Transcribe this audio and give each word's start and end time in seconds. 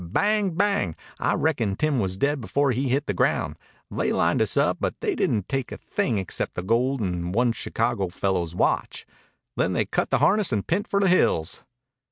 Bang 0.03 0.55
bang! 0.55 0.95
I 1.19 1.35
reckon 1.35 1.75
Tim 1.75 1.99
was 1.99 2.17
dead 2.17 2.41
before 2.41 2.71
he 2.71 2.89
hit 2.89 3.05
the 3.05 3.13
ground. 3.13 3.55
They 3.91 4.11
lined 4.11 4.41
us 4.41 4.57
up, 4.57 4.77
but 4.79 4.99
they 4.99 5.13
didn't 5.13 5.47
take 5.47 5.71
a 5.71 5.77
thing 5.77 6.17
except 6.17 6.55
the 6.55 6.63
gold 6.63 7.01
and 7.01 7.35
one 7.35 7.51
Chicago 7.51 8.09
fellow's 8.09 8.55
watch. 8.55 9.05
Then 9.57 9.73
they 9.73 9.85
cut 9.85 10.09
the 10.09 10.17
harness 10.17 10.51
and 10.51 10.65
p'int 10.65 10.87
for 10.87 10.99
the 11.01 11.07
hills." 11.07 11.63